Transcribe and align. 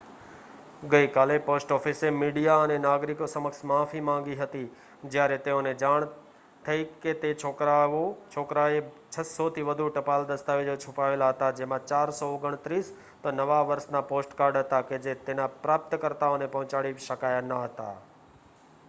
ગઈકાલે 0.91 1.37
પોસ્ટ 1.37 1.71
ઓફિસે 1.71 2.09
મીડિયા 2.09 2.61
અને 2.61 2.77
નાગરિકો 2.77 3.25
સમક્ષ 3.25 3.63
માફી 3.63 3.99
માંગી 3.99 4.35
હતી 4.35 4.71
જ્યારે 5.05 5.37
તેઓને 5.37 5.73
જાણ 5.73 6.05
થઈ 6.65 6.83
કે 7.01 7.13
તે 7.13 7.33
છોકરાએ 7.33 8.79
600 9.17 9.49
થી 9.49 9.61
વધુ 9.61 9.89
ટપાલ 9.89 10.25
દસ્તાવેજો 10.25 10.75
છુપાવેલા 10.75 11.29
હતા 11.29 11.51
જેમાં 11.51 11.79
429 11.79 12.81
તો 13.23 13.31
નવા 13.31 13.61
વર્ષના 13.61 14.01
પોસ્ટકાર્ડ 14.01 14.57
હતા 14.57 14.81
કે 14.81 14.97
જે 14.97 15.13
તેના 15.13 15.47
પ્રાપ્તકર્તાઓને 15.47 16.45
પહોંચાડી 16.45 16.93
શકાયા 16.93 17.41
ન 17.41 17.53
હતા 17.53 17.95